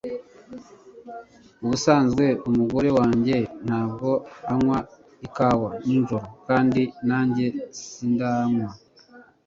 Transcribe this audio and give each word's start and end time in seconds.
Ubusanzwe 1.63 2.25
umugore 2.49 2.89
wanjye 2.97 3.37
ntabwo 3.65 4.09
anywa 4.51 4.77
ikawa 5.27 5.69
nijoro, 5.85 6.27
kandi 6.47 6.81
nanjye 7.07 7.45
sindanywa. 7.81 8.71